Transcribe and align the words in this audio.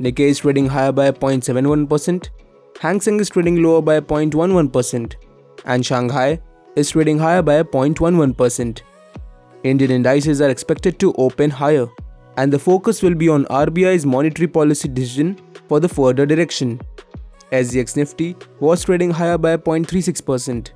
Nikkei 0.00 0.28
is 0.30 0.38
trading 0.40 0.66
higher 0.66 0.92
by 0.92 1.10
0.71%, 1.10 2.28
Hang 2.80 3.00
Seng 3.00 3.20
is 3.20 3.30
trading 3.30 3.62
lower 3.62 3.80
by 3.80 4.00
0.11%, 4.00 5.14
and 5.64 5.86
Shanghai 5.86 6.40
is 6.74 6.90
trading 6.90 7.18
higher 7.18 7.42
by 7.42 7.62
0.11%. 7.62 8.82
Indian 9.62 9.90
indices 9.92 10.40
are 10.40 10.50
expected 10.50 10.98
to 10.98 11.14
open 11.14 11.50
higher, 11.50 11.86
and 12.36 12.52
the 12.52 12.58
focus 12.58 13.02
will 13.02 13.14
be 13.14 13.28
on 13.28 13.44
RBI's 13.44 14.04
monetary 14.04 14.48
policy 14.48 14.88
decision 14.88 15.38
for 15.68 15.78
the 15.78 15.88
further 15.88 16.26
direction. 16.26 16.80
SGX 17.52 17.96
Nifty 17.96 18.36
was 18.58 18.82
trading 18.82 19.12
higher 19.12 19.38
by 19.38 19.56
0.36%. 19.56 20.70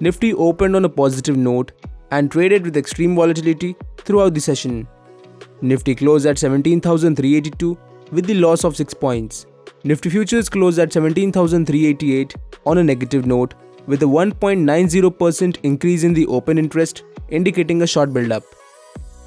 Nifty 0.00 0.32
opened 0.32 0.74
on 0.74 0.86
a 0.86 0.88
positive 0.88 1.36
note 1.36 1.72
and 2.10 2.30
traded 2.30 2.64
with 2.64 2.78
extreme 2.78 3.14
volatility 3.14 3.76
throughout 3.98 4.32
the 4.32 4.40
session. 4.40 4.88
Nifty 5.60 5.94
closed 5.94 6.24
at 6.24 6.38
17,382 6.38 7.78
with 8.12 8.26
the 8.26 8.34
loss 8.34 8.64
of 8.64 8.76
6 8.76 8.94
points. 8.94 9.46
Nifty 9.84 10.10
futures 10.10 10.48
closed 10.48 10.78
at 10.78 10.92
17,388 10.92 12.34
on 12.66 12.78
a 12.78 12.84
negative 12.84 13.26
note 13.26 13.54
with 13.86 14.02
a 14.02 14.06
1.90% 14.06 15.58
increase 15.62 16.02
in 16.02 16.12
the 16.12 16.26
open 16.26 16.58
interest 16.58 17.02
indicating 17.30 17.82
a 17.82 17.86
short 17.86 18.12
build-up. 18.12 18.42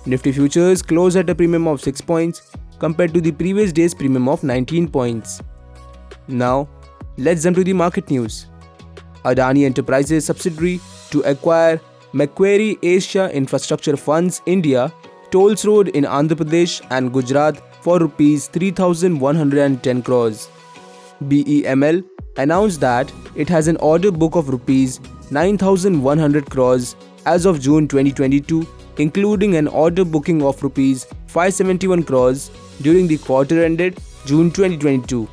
Nifty 0.06 0.32
futures 0.32 0.82
closed 0.82 1.18
at 1.18 1.30
a 1.30 1.36
premium 1.36 1.68
of 1.68 1.82
6 1.82 2.02
points 2.02 2.52
compared 2.80 3.14
to 3.14 3.22
the 3.22 3.32
previous 3.32 3.72
day's 3.72 3.94
premium 3.94 4.28
of 4.28 4.44
19 4.44 4.90
points. 4.90 5.42
Now, 6.28 6.68
let's 7.18 7.44
jump 7.44 7.56
to 7.58 7.64
the 7.64 7.74
market 7.74 8.10
news. 8.10 8.48
Adani 9.24 9.66
Enterprises 9.66 10.26
subsidiary 10.26 10.80
to 11.12 11.22
acquire 11.22 11.80
Macquarie 12.12 12.78
Asia 12.84 13.32
Infrastructure 13.34 13.98
Funds 13.98 14.42
India 14.46 14.92
tolls 15.32 15.66
road 15.66 15.88
in 15.90 16.04
Andhra 16.04 16.36
Pradesh 16.36 16.86
and 16.92 17.12
Gujarat 17.12 17.62
for 17.84 18.00
rupees 18.00 18.48
3110 18.48 20.02
crores. 20.04 20.50
BEML 21.24 22.04
announced 22.38 22.80
that 22.82 23.12
it 23.36 23.50
has 23.50 23.68
an 23.68 23.78
order 23.78 24.12
book 24.12 24.36
of 24.36 24.50
rupees 24.50 25.00
9100 25.32 26.50
crores 26.50 26.96
as 27.26 27.46
of 27.46 27.60
June 27.60 27.88
2022 27.88 28.66
including 28.98 29.56
an 29.56 29.68
order 29.68 30.06
booking 30.06 30.42
of 30.44 30.62
rupees 30.62 31.06
571 31.28 32.04
crores 32.04 32.52
during 32.82 33.08
the 33.08 33.18
quarter 33.18 33.64
ended 33.64 34.00
June 34.26 34.52
2022. 34.52 35.28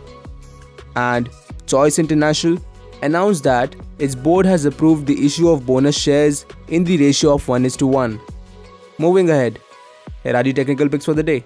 And 0.97 1.28
Choice 1.67 1.98
International 1.98 2.59
announced 3.03 3.45
that 3.45 3.75
its 3.98 4.15
board 4.15 4.47
has 4.47 4.65
approved 4.65 5.06
the 5.06 5.25
issue 5.25 5.48
of 5.48 5.67
bonus 5.67 5.97
shares 5.97 6.47
in 6.69 6.84
the 6.84 6.97
ratio 6.98 7.34
of 7.34 7.47
1 7.47 7.65
is 7.65 7.77
to 7.77 7.87
1. 7.87 8.21
Moving 8.98 9.31
ahead, 9.31 9.59
here 10.23 10.37
are 10.37 10.43
the 10.43 10.53
technical 10.53 10.89
picks 10.89 11.05
for 11.05 11.15
the 11.15 11.23
day. 11.23 11.45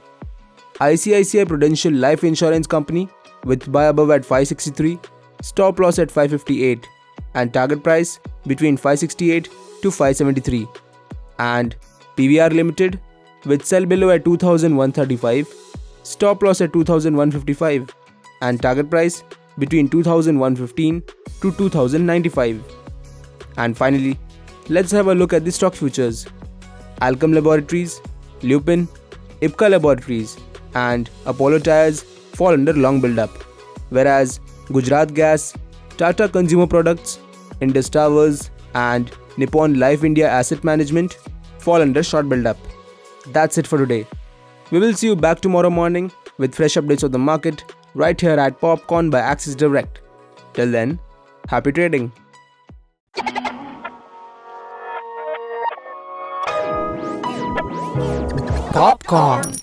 ICICI 0.81 1.47
Prudential 1.47 1.93
Life 1.93 2.25
Insurance 2.25 2.67
Company 2.67 3.09
with 3.45 3.71
buy 3.71 3.85
above 3.85 4.11
at 4.11 4.25
563, 4.25 4.99
stop 5.41 5.79
loss 5.79 6.01
at 6.01 6.11
558, 6.11 6.89
and 7.35 7.55
target 7.55 7.85
price 7.85 8.19
between 8.47 8.77
568 8.77 9.49
to 9.83 9.91
573. 9.91 10.67
And 11.39 11.77
PVR 12.17 12.53
Limited 12.53 12.99
with 13.45 13.65
sell 13.65 13.87
below 13.87 14.11
at 14.11 14.25
2135, 14.25 15.47
stop 16.03 16.43
loss 16.43 16.61
at 16.61 16.73
2155, 16.73 17.95
and 18.43 18.61
target 18.61 18.91
price 18.91 19.23
between 19.59 19.89
2115 19.89 21.03
to 21.41 21.53
2095. 21.53 22.65
And 23.59 23.77
finally, 23.77 24.19
let's 24.69 24.91
have 24.91 25.07
a 25.07 25.15
look 25.15 25.33
at 25.33 25.45
the 25.45 25.53
stock 25.53 25.75
futures. 25.75 26.27
Alkem 27.01 27.33
Laboratories, 27.33 28.01
Lupin, 28.43 28.89
Ipca 29.41 29.71
Laboratories, 29.71 30.37
and 30.75 31.11
Apollo 31.27 31.61
Tyres 31.61 32.03
fall 32.03 32.49
under 32.49 32.73
long 32.73 33.01
build-up, 33.01 33.31
whereas 33.91 34.41
Gujarat 34.73 35.15
Gas, 35.15 35.55
Tata 35.97 36.29
Consumer 36.29 36.67
Products, 36.67 37.19
Indus 37.61 37.89
Towers, 37.89 38.51
and 38.75 39.11
Nippon 39.37 39.79
Life 39.79 40.05
India 40.05 40.29
Asset 40.29 40.65
Management 40.65 41.19
fall 41.59 41.81
under 41.81 42.03
short 42.03 42.29
build-up. 42.29 42.59
That's 43.29 43.59
it 43.59 43.67
for 43.67 43.79
today. 43.79 44.07
We 44.71 44.79
will 44.79 44.95
see 44.95 45.07
you 45.07 45.17
back 45.17 45.41
tomorrow 45.41 45.71
morning 45.71 46.11
with 46.39 46.55
fresh 46.55 46.75
updates 46.75 47.03
of 47.03 47.13
the 47.13 47.19
market 47.19 47.65
right 47.95 48.21
here 48.21 48.39
at 48.39 48.61
Popcorn 48.61 49.11
by 49.11 49.21
Axis 49.21 49.55
Direct. 49.55 50.01
Till 50.55 50.71
then, 50.71 50.99
happy 51.49 51.73
trading. 51.73 52.13
Popcorn. 58.73 59.55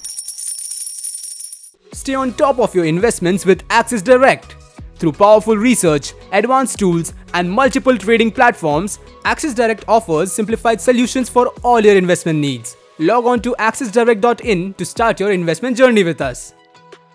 Stay 2.01 2.15
on 2.15 2.33
top 2.33 2.57
of 2.57 2.73
your 2.73 2.85
investments 2.85 3.45
with 3.45 3.63
Axis 3.69 4.01
Direct. 4.01 4.55
Through 4.95 5.11
powerful 5.11 5.55
research, 5.55 6.13
advanced 6.31 6.79
tools, 6.79 7.13
and 7.35 7.47
multiple 7.47 7.95
trading 7.95 8.31
platforms, 8.31 8.97
Axis 9.23 9.53
Direct 9.53 9.85
offers 9.87 10.31
simplified 10.31 10.81
solutions 10.81 11.29
for 11.29 11.49
all 11.61 11.79
your 11.79 11.95
investment 11.95 12.39
needs. 12.39 12.75
Log 12.97 13.27
on 13.27 13.39
to 13.43 13.55
axisdirect.in 13.59 14.73
to 14.73 14.83
start 14.83 15.19
your 15.19 15.31
investment 15.31 15.77
journey 15.77 16.03
with 16.03 16.21
us. 16.21 16.55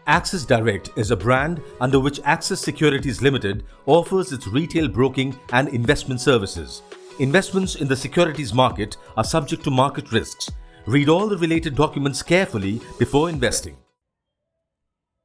Axis 0.07 0.45
Direct 0.45 0.91
is 0.95 1.11
a 1.11 1.17
brand 1.17 1.61
under 1.81 1.99
which 1.99 2.21
Axis 2.23 2.61
Securities 2.61 3.21
Limited 3.21 3.65
offers 3.87 4.31
its 4.31 4.47
retail 4.47 4.87
broking 4.87 5.37
and 5.53 5.67
investment 5.71 6.21
services. 6.21 6.83
Investments 7.19 7.75
in 7.75 7.89
the 7.89 7.97
securities 7.97 8.55
market 8.55 8.99
are 9.17 9.25
subject 9.25 9.65
to 9.65 9.71
market 9.73 10.13
risks. 10.13 10.49
Read 10.87 11.09
all 11.09 11.27
the 11.27 11.39
related 11.39 11.75
documents 11.75 12.23
carefully 12.23 12.81
before 13.01 13.29
investing. 13.29 13.77